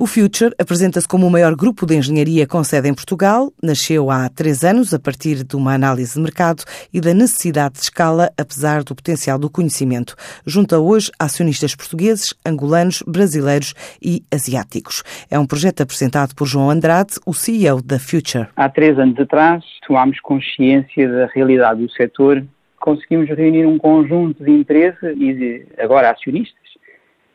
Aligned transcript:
O 0.00 0.06
Future 0.06 0.54
apresenta-se 0.60 1.08
como 1.08 1.26
o 1.26 1.30
maior 1.30 1.56
grupo 1.56 1.84
de 1.84 1.96
engenharia 1.96 2.46
com 2.46 2.62
sede 2.62 2.88
em 2.88 2.94
Portugal. 2.94 3.52
Nasceu 3.60 4.12
há 4.12 4.28
três 4.28 4.62
anos 4.62 4.94
a 4.94 4.98
partir 5.00 5.42
de 5.42 5.56
uma 5.56 5.74
análise 5.74 6.14
de 6.14 6.20
mercado 6.20 6.62
e 6.94 7.00
da 7.00 7.12
necessidade 7.12 7.74
de 7.74 7.80
escala, 7.80 8.30
apesar 8.38 8.84
do 8.84 8.94
potencial 8.94 9.40
do 9.40 9.50
conhecimento. 9.50 10.14
Junta 10.46 10.78
hoje 10.78 11.10
acionistas 11.18 11.74
portugueses, 11.74 12.32
angolanos, 12.46 13.02
brasileiros 13.08 13.74
e 14.00 14.22
asiáticos. 14.32 15.02
É 15.28 15.36
um 15.36 15.44
projeto 15.44 15.80
apresentado 15.80 16.32
por 16.32 16.46
João 16.46 16.70
Andrade, 16.70 17.14
o 17.26 17.34
CEO 17.34 17.82
da 17.82 17.98
Future. 17.98 18.46
Há 18.54 18.68
três 18.68 18.96
anos 19.00 19.18
atrás, 19.18 19.64
tomámos 19.84 20.20
consciência 20.20 21.10
da 21.10 21.26
realidade 21.26 21.82
do 21.82 21.90
setor. 21.90 22.44
Conseguimos 22.78 23.28
reunir 23.30 23.66
um 23.66 23.78
conjunto 23.78 24.44
de 24.44 24.52
empresas 24.52 25.16
e 25.16 25.34
de, 25.34 25.66
agora 25.76 26.12
acionistas 26.12 26.67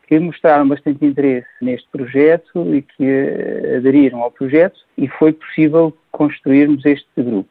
que 0.06 0.18
mostraram 0.18 0.68
bastante 0.68 1.04
interesse 1.04 1.46
neste 1.60 1.88
projeto 1.90 2.74
e 2.74 2.82
que 2.82 3.04
eh, 3.04 3.76
aderiram 3.78 4.22
ao 4.22 4.30
projeto 4.30 4.78
e 4.96 5.08
foi 5.08 5.32
possível 5.32 5.96
construirmos 6.10 6.84
este 6.84 7.08
grupo. 7.16 7.48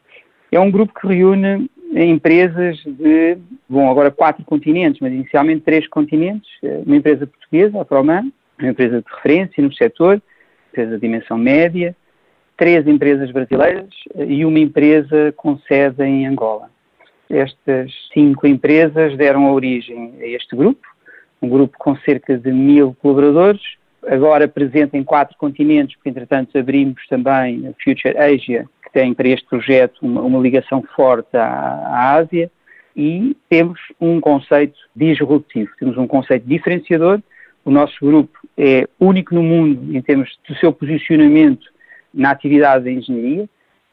É 0.51 0.59
um 0.59 0.69
grupo 0.69 0.93
que 0.99 1.07
reúne 1.07 1.69
empresas 1.95 2.77
de, 2.85 3.37
bom, 3.67 3.89
agora 3.89 4.11
quatro 4.11 4.43
continentes, 4.45 4.99
mas 5.01 5.11
inicialmente 5.11 5.61
três 5.61 5.87
continentes, 5.87 6.49
eh, 6.63 6.81
uma 6.85 6.95
empresa 6.95 7.27
portuguesa, 7.27 7.81
a 7.81 7.85
Proman, 7.85 8.31
uma 8.59 8.69
empresa 8.69 9.01
de 9.01 9.15
referência 9.15 9.63
no 9.63 9.73
setor, 9.73 10.21
empresa 10.71 10.95
de 10.95 11.01
dimensão 11.01 11.37
média, 11.37 11.95
três 12.57 12.87
empresas 12.87 13.31
brasileiras 13.31 13.89
eh, 14.15 14.25
e 14.25 14.45
uma 14.45 14.59
empresa 14.59 15.33
com 15.35 15.57
sede 15.59 16.03
em 16.03 16.27
Angola. 16.27 16.69
Estas 17.29 17.91
cinco 18.13 18.45
empresas 18.45 19.17
deram 19.17 19.51
origem 19.51 20.13
a 20.19 20.27
este 20.27 20.55
grupo, 20.55 20.87
um 21.43 21.49
grupo 21.49 21.77
com 21.77 21.95
cerca 21.97 22.37
de 22.37 22.51
mil 22.51 22.95
colaboradores, 23.01 23.61
agora 24.07 24.47
presente 24.47 24.97
em 24.97 25.03
quatro 25.03 25.37
continentes, 25.37 25.95
porque 25.97 26.09
entretanto 26.09 26.57
abrimos 26.57 27.05
também 27.07 27.67
a 27.67 27.73
Future 27.83 28.17
Asia, 28.17 28.65
que 28.81 28.91
tem 28.93 29.13
para 29.13 29.27
este 29.27 29.45
projeto 29.47 29.99
uma, 30.01 30.21
uma 30.21 30.39
ligação 30.39 30.81
forte 30.95 31.35
à, 31.35 31.43
à, 31.43 32.13
Ásia, 32.13 32.49
e 32.95 33.35
temos 33.49 33.79
um 33.99 34.21
conceito 34.21 34.77
disruptivo, 34.95 35.69
temos 35.77 35.97
um 35.97 36.07
conceito 36.07 36.47
diferenciador. 36.47 37.19
O 37.65 37.71
nosso 37.71 37.95
grupo 38.01 38.37
é 38.57 38.87
único 38.99 39.33
no 39.35 39.43
mundo 39.43 39.95
em 39.95 40.01
termos 40.01 40.29
do 40.47 40.55
seu 40.55 40.71
posicionamento 40.71 41.65
na 42.13 42.31
atividade 42.31 42.85
da 42.85 42.91
engenharia. 42.91 43.49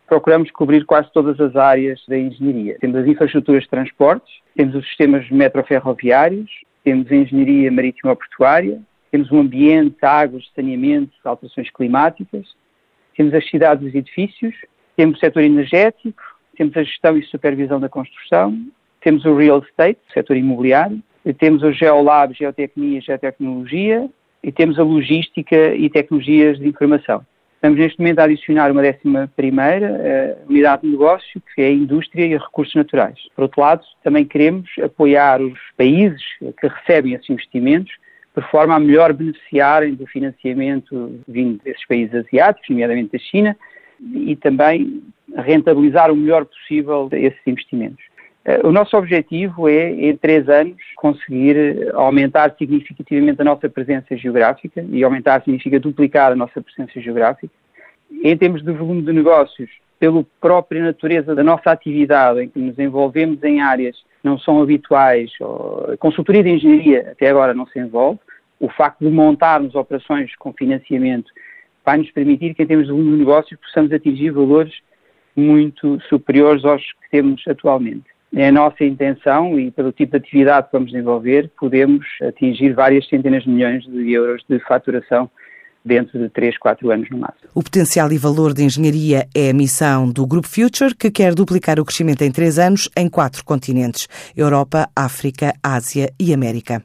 Procuramos 0.07 0.51
cobrir 0.51 0.85
quase 0.85 1.11
todas 1.13 1.41
as 1.41 1.57
áreas 1.57 2.01
da 2.07 2.19
engenharia. 2.19 2.77
Temos 2.81 2.97
as 2.97 3.07
infraestruturas 3.07 3.63
de 3.63 3.71
transportes, 3.71 4.33
temos 4.55 4.75
os 4.75 4.87
sistemas 4.87 5.29
metroferroviários, 5.31 6.51
temos 6.85 7.11
engenharia 7.11 7.71
marítima 7.71 8.15
portuária, 8.17 8.81
temos 9.11 9.31
o 9.31 9.39
ambiente, 9.39 9.97
águas, 10.03 10.49
saneamento, 10.55 11.13
alterações 11.25 11.71
climáticas, 11.71 12.55
temos 13.17 13.35
as 13.35 13.49
cidades 13.49 13.85
e 13.85 13.89
os 13.89 13.95
edifícios, 13.95 14.55
temos 14.97 15.17
o 15.17 15.21
setor 15.21 15.43
energético, 15.43 16.23
temos 16.57 16.77
a 16.77 16.83
gestão 16.83 17.17
e 17.17 17.23
supervisão 17.25 17.81
da 17.81 17.89
construção, 17.89 18.59
temos 19.01 19.25
o 19.25 19.37
real 19.37 19.61
estate, 19.61 19.99
o 20.09 20.13
setor 20.13 20.37
imobiliário, 20.37 21.03
temos 21.39 21.63
o 21.63 21.73
geolab, 21.73 22.35
geotecnia 22.35 23.01
geotecnologia, 23.01 24.09
e 24.43 24.51
temos 24.51 24.79
a 24.79 24.83
logística 24.83 25.75
e 25.75 25.91
tecnologias 25.91 26.59
de 26.59 26.67
informação. 26.67 27.25
Estamos 27.61 27.79
neste 27.79 27.99
momento 27.99 28.21
a 28.21 28.25
adicionar 28.25 28.73
uma 28.73 28.81
décima 28.81 29.31
primeira 29.37 29.93
uh, 29.93 30.51
unidade 30.51 30.81
de 30.81 30.89
negócio, 30.89 31.43
que 31.55 31.61
é 31.61 31.67
a 31.67 31.71
indústria 31.71 32.25
e 32.25 32.35
recursos 32.35 32.75
naturais. 32.75 33.19
Por 33.37 33.43
outro 33.43 33.61
lado, 33.61 33.85
também 34.03 34.25
queremos 34.25 34.71
apoiar 34.83 35.43
os 35.43 35.59
países 35.77 36.23
que 36.41 36.67
recebem 36.67 37.13
esses 37.13 37.29
investimentos 37.29 37.93
por 38.33 38.45
forma 38.45 38.75
a 38.75 38.81
melhor 38.81 39.13
beneficiarem 39.13 39.93
do 39.93 40.07
financiamento 40.07 41.21
vindo 41.29 41.63
desses 41.63 41.87
países 41.87 42.15
asiáticos, 42.15 42.71
nomeadamente 42.71 43.13
da 43.13 43.19
China, 43.19 43.55
e 44.15 44.35
também 44.37 45.03
rentabilizar 45.37 46.11
o 46.11 46.17
melhor 46.17 46.47
possível 46.47 47.11
esses 47.13 47.47
investimentos. 47.47 48.03
Eh, 48.45 48.61
o 48.65 48.73
nosso 48.73 48.97
objetivo 48.97 49.69
é, 49.69 49.91
em 49.91 50.17
três 50.17 50.49
anos, 50.49 50.77
conseguir 50.97 51.91
aumentar 51.95 52.55
significativamente 52.59 53.41
a 53.41 53.45
nossa 53.45 53.69
presença 53.69 54.17
geográfica 54.17 54.85
e 54.91 55.05
aumentar 55.05 55.43
significa 55.43 55.79
duplicar 55.79 56.33
a 56.33 56.37
nossa 56.37 56.61
presença 56.61 57.01
geográfica. 57.01 57.53
Em 58.23 58.37
termos 58.37 58.63
de 58.63 58.73
volume 58.73 59.03
de 59.03 59.13
negócios, 59.13 59.71
pela 59.99 60.25
própria 60.41 60.83
natureza 60.83 61.35
da 61.35 61.45
nossa 61.45 61.71
atividade, 61.71 62.41
em 62.41 62.49
que 62.49 62.59
nos 62.59 62.79
envolvemos 62.79 63.43
em 63.45 63.61
áreas 63.61 63.97
que 63.97 64.29
não 64.29 64.39
são 64.39 64.63
habituais, 64.63 65.31
a 65.93 65.97
consultoria 65.99 66.43
de 66.43 66.51
engenharia 66.51 67.11
até 67.13 67.29
agora 67.29 67.53
não 67.53 67.67
se 67.67 67.79
envolve, 67.79 68.19
o 68.59 68.69
facto 68.69 69.01
de 69.01 69.11
montarmos 69.11 69.75
operações 69.75 70.35
com 70.37 70.53
financiamento 70.53 71.31
vai 71.85 71.99
nos 71.99 72.11
permitir 72.11 72.55
que, 72.55 72.63
em 72.63 72.67
termos 72.67 72.87
de 72.87 72.93
volume 72.93 73.13
de 73.13 73.19
negócios, 73.19 73.61
possamos 73.61 73.93
atingir 73.93 74.31
valores 74.31 74.73
muito 75.37 76.01
superiores 76.09 76.65
aos 76.65 76.83
que 76.83 77.11
temos 77.11 77.43
atualmente. 77.47 78.05
É 78.35 78.49
a 78.49 78.53
nossa 78.53 78.85
intenção 78.85 79.59
e 79.59 79.71
pelo 79.71 79.93
tipo 79.93 80.13
de 80.13 80.19
atividade 80.19 80.67
que 80.67 80.73
vamos 80.73 80.93
desenvolver, 80.93 81.51
podemos 81.59 82.07
atingir 82.23 82.73
várias 82.73 83.09
centenas 83.09 83.43
de 83.43 83.51
milhões 83.51 83.85
de 83.85 84.13
euros 84.13 84.43
de 84.49 84.59
faturação 84.61 85.29
dentro 85.85 86.19
de 86.19 86.29
3, 86.29 86.59
4 86.59 86.91
anos 86.91 87.11
no 87.11 87.19
máximo. 87.19 87.51
O 87.55 87.63
potencial 87.63 88.13
e 88.13 88.19
valor 88.19 88.53
de 88.53 88.63
engenharia 88.63 89.27
é 89.35 89.51
a 89.51 89.55
missão 89.55 90.09
do 90.11 90.27
Grupo 90.27 90.47
Future, 90.47 90.95
que 90.95 91.11
quer 91.11 91.35
duplicar 91.35 91.81
o 91.81 91.85
crescimento 91.85 92.23
em 92.23 92.31
3 92.31 92.59
anos 92.59 92.89
em 92.97 93.09
quatro 93.09 93.45
continentes: 93.45 94.07
Europa, 94.37 94.89
África, 94.95 95.53
Ásia 95.63 96.13
e 96.19 96.33
América. 96.33 96.83